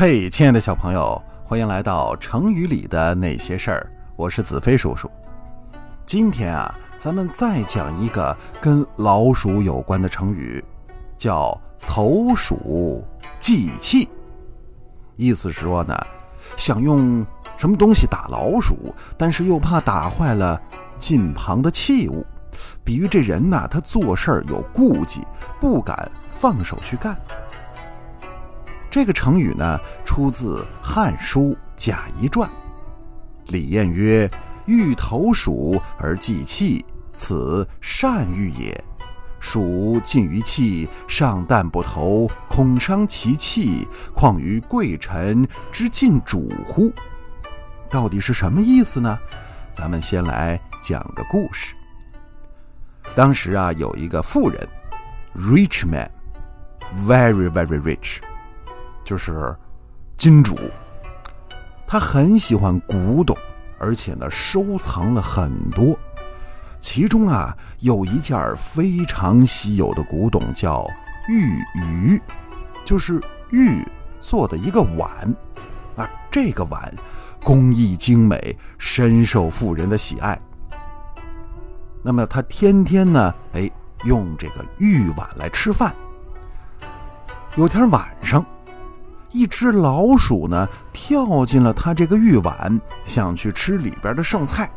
[0.00, 3.90] 嘿，亲爱的小朋友，欢迎来到成语里的那些事儿。
[4.14, 5.10] 我是子飞叔叔。
[6.06, 10.64] 今天啊，咱们再讲一个跟老鼠有关的成语，
[11.18, 11.52] 叫
[11.82, 13.04] “投鼠
[13.40, 14.08] 忌器”。
[15.18, 15.98] 意思是说呢，
[16.56, 17.26] 想用
[17.56, 20.62] 什么东西打老鼠，但是又怕打坏了
[21.00, 22.24] 近旁的器物，
[22.84, 25.26] 比喻这人呐，他做事儿有顾忌，
[25.58, 27.16] 不敢放手去干。
[28.90, 32.48] 这个成语呢，出自《汉书·贾谊传》。
[33.46, 34.30] 李晏曰
[34.66, 38.84] ：“欲投鼠而忌器，此善欲也。
[39.40, 46.92] 鼠近于器，上啖不投，恐伤其器，况于贵臣之近主乎？”
[47.90, 49.18] 到底是什么意思呢？
[49.74, 51.74] 咱们先来讲个故事。
[53.14, 54.68] 当时啊，有一个富人
[55.36, 58.18] ，rich man，very very rich。
[59.08, 59.56] 就是
[60.18, 60.54] 金主，
[61.86, 63.34] 他很喜欢古董，
[63.78, 65.98] 而且呢收藏了很多。
[66.78, 70.86] 其中啊有一件非常稀有的古董，叫
[71.26, 72.20] 玉鱼，
[72.84, 73.82] 就是玉
[74.20, 75.08] 做的一个碗。
[75.96, 76.92] 啊，这个碗
[77.42, 80.38] 工艺精美，深受富人的喜爱。
[82.02, 83.70] 那么他天天呢，哎，
[84.04, 85.94] 用这个玉碗来吃饭。
[87.56, 88.44] 有天晚上。
[89.30, 94.70] 一只老鼠呢，跳进了他这个玉碗，想去吃里边的剩菜。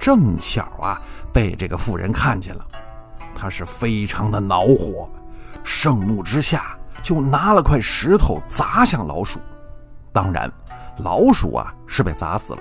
[0.00, 1.00] 正巧啊，
[1.32, 2.66] 被这个妇人看见了，
[3.34, 5.08] 他是非常的恼火，
[5.62, 9.38] 盛怒之下就拿了块石头砸向老鼠。
[10.12, 10.50] 当然，
[10.98, 12.58] 老鼠啊是被砸死了。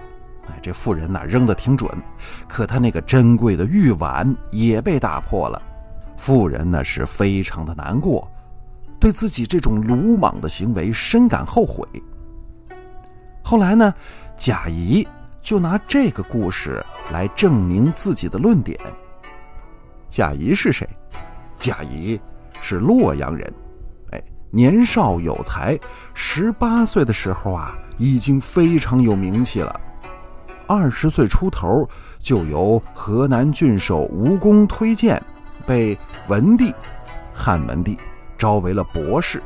[0.50, 1.90] 哎，这妇人呐扔的挺准，
[2.48, 5.62] 可他那个珍贵的玉碗也被打破了。
[6.16, 8.30] 妇人呢是非常的难过。
[9.04, 11.86] 对自己这种鲁莽的行为深感后悔。
[13.42, 13.94] 后来呢，
[14.38, 15.06] 贾谊
[15.42, 16.82] 就拿这个故事
[17.12, 18.80] 来证明自己的论点。
[20.10, 20.88] 贾谊是谁？
[21.60, 22.18] 贾谊
[22.62, 23.54] 是洛阳人，
[24.12, 25.78] 哎，年少有才，
[26.14, 29.82] 十八岁的时候啊，已经非常有名气了。
[30.66, 31.86] 二十岁出头，
[32.22, 35.22] 就由河南郡守吴公推荐，
[35.66, 36.00] 被
[36.30, 36.74] 文帝、
[37.34, 37.98] 汉文帝。
[38.44, 39.42] 招为了博士，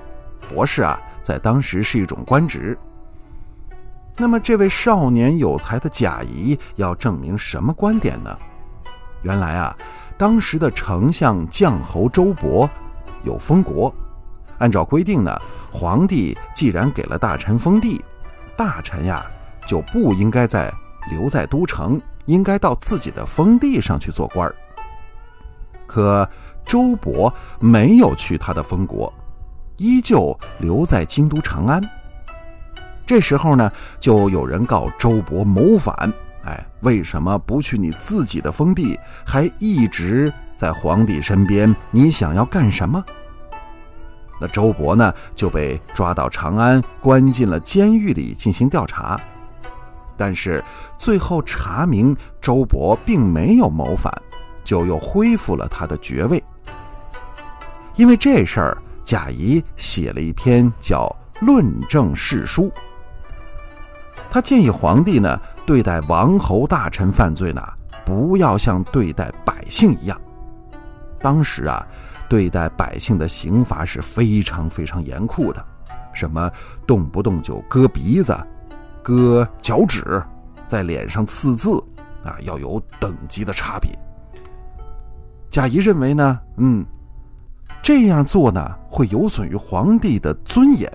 [0.50, 2.76] 博士啊，在当时是一种官职。
[4.16, 8.36] 那么，这位少年有才的贾谊要证明什么观点呢？
[9.22, 9.78] 原来啊，
[10.18, 12.68] 当时的丞相将侯周勃
[13.22, 13.94] 有封国，
[14.58, 15.40] 按照规定呢，
[15.72, 18.04] 皇帝既然给了大臣封地，
[18.58, 19.24] 大臣呀
[19.68, 20.74] 就不应该再
[21.12, 24.52] 留在都城，应该到自己的封地上去做官
[25.86, 26.28] 可。
[26.68, 29.12] 周勃没有去他的封国，
[29.78, 31.82] 依旧留在京都长安。
[33.06, 36.12] 这时候呢，就有人告周勃谋反。
[36.44, 41.74] 哎，为什么不去你自己的封地，还一直在皇帝身边？
[41.92, 43.04] 你想要干什么？
[44.40, 49.20] 那周勃呢，就被抓到长安，关进了监狱里进行调查。
[50.16, 50.64] 但是
[50.98, 54.12] 最后查明，周勃并没有谋反，
[54.64, 56.44] 就又恢复了他的爵位。
[57.98, 61.14] 因为这事儿，贾谊写了一篇叫
[61.46, 62.64] 《论政事书》。
[64.30, 67.62] 他建议皇帝呢，对待王侯大臣犯罪呢，
[68.06, 70.22] 不要像对待百姓一样。
[71.20, 71.86] 当时啊，
[72.30, 75.66] 对待百姓的刑罚是非常非常严酷的，
[76.14, 76.52] 什么
[76.86, 78.38] 动不动就割鼻子、
[79.02, 80.22] 割脚趾，
[80.68, 81.84] 在脸上刺字，
[82.24, 83.90] 啊，要有等级的差别。
[85.50, 86.86] 贾谊认为呢，嗯。
[87.82, 90.92] 这样做呢，会有损于皇帝的尊严。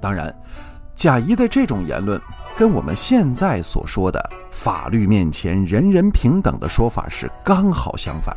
[0.00, 0.32] 当然，
[0.94, 2.20] 贾谊的这种言论
[2.56, 4.22] 跟我们现在所说的
[4.52, 8.36] “法律面前人人平等”的说法是刚好相反。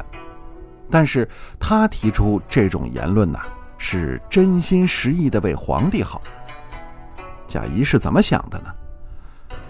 [0.89, 1.27] 但是
[1.59, 3.39] 他提出这种言论呢，
[3.77, 6.21] 是真心实意的为皇帝好。
[7.47, 8.69] 贾谊是怎么想的呢？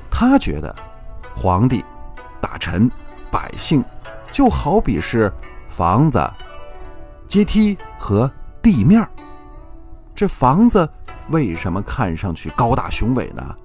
[0.10, 0.74] 他觉得，
[1.36, 1.84] 皇帝、
[2.40, 2.90] 大臣、
[3.30, 3.84] 百姓，
[4.32, 5.32] 就好比是
[5.68, 6.20] 房子。
[7.32, 8.30] 阶梯和
[8.62, 9.08] 地面
[10.14, 10.88] 这房子
[11.30, 13.56] 为什么看上去高大雄伟呢？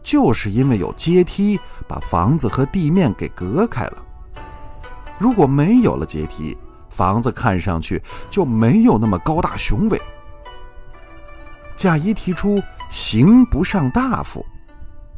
[0.00, 1.58] 就是因为有阶梯
[1.88, 3.96] 把房子和地面给隔开了。
[5.18, 6.56] 如果没有了阶梯，
[6.88, 10.00] 房子看上去就没有那么高大雄伟。
[11.76, 12.62] 贾谊提出
[12.92, 14.46] “刑不上大夫”，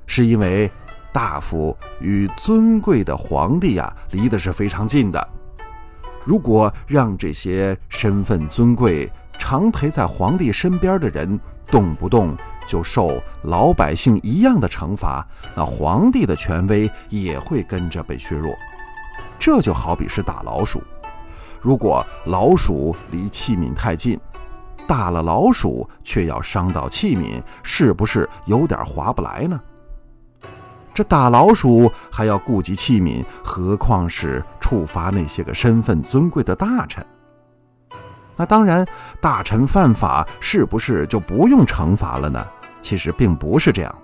[0.09, 0.71] 是因为
[1.12, 5.29] 大夫与尊贵的皇帝呀离的是非常近的。
[6.24, 12.36] 如果让这些身份尊贵、常陪在皇帝身边的人动不动
[12.69, 15.26] 就受老百姓一样的惩罚，
[15.56, 18.54] 那皇帝的权威也会跟着被削弱。
[19.38, 20.80] 这就好比是打老鼠，
[21.60, 24.19] 如果老鼠离器皿太近，
[24.86, 29.60] 打了老鼠却要伤到器皿，是不是有点划不来呢？
[30.94, 37.04] 这打老鼠还要顾及器皿，何况是处罚那些个身份尊贵的大臣？
[38.34, 38.86] 那当然，
[39.20, 42.42] 大臣犯法是不是就不用惩罚了呢？
[42.80, 43.94] 其实并不是这样。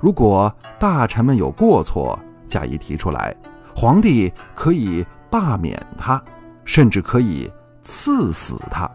[0.00, 2.18] 如果大臣们有过错，
[2.48, 3.36] 贾谊提出来，
[3.76, 6.18] 皇帝可以罢免他，
[6.64, 7.52] 甚至可以
[7.82, 8.90] 赐死他。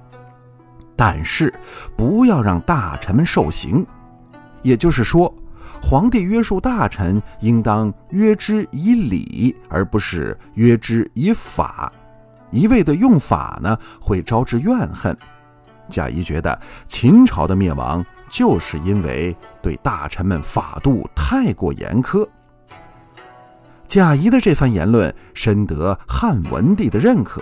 [0.95, 1.53] 但是，
[1.95, 3.85] 不要让大臣们受刑。
[4.63, 5.31] 也就是说，
[5.89, 11.89] 皇帝约束大臣，应当约之以礼，而不是约之以法。
[12.51, 15.18] 一味的用法呢，会招致怨恨。
[15.88, 22.28] 贾谊觉得秦朝的灭亡，就是因为对大臣们法度太过严苛。
[23.88, 27.42] 贾谊的这番言论深得汉文帝的认可。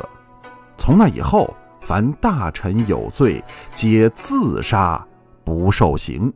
[0.77, 1.51] 从那以后，
[1.81, 3.44] 凡大臣有罪，
[3.74, 5.03] 皆自杀，
[5.44, 6.31] 不受刑。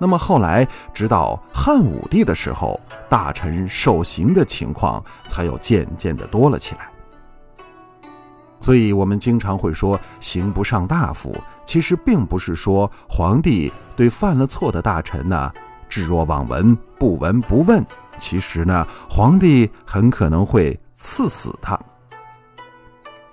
[0.00, 6.88] 那么后来，直到汉武帝的时候，大臣受刑的情况才又渐渐的多了起来。
[8.62, 11.36] 所以，我们经常会说“刑不上大夫”，
[11.66, 15.52] 其实并不是说皇帝对犯了错的大臣呢
[15.88, 17.84] 置若罔闻、不闻不问。
[18.18, 21.78] 其实呢，皇帝很可能会赐死他。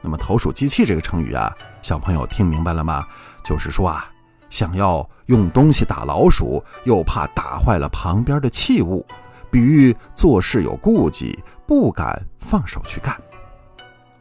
[0.01, 3.05] 那么，“投鼠忌器”这个成语啊，小朋友听明白了吗？
[3.43, 4.09] 就是说啊，
[4.49, 9.05] 想要用东西打老鼠，又怕打坏了旁边的器物，
[9.49, 13.15] 比喻做事有顾忌，不敢放手去干。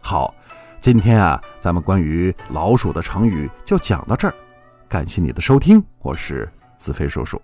[0.01, 0.33] 好。
[0.79, 4.35] 今天啊，咱们关于老鼠的成语就讲到这儿，
[4.89, 6.49] 感谢你的收听，我是
[6.79, 7.43] 子飞叔叔。